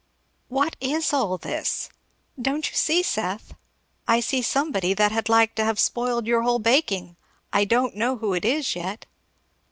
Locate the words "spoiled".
5.79-6.25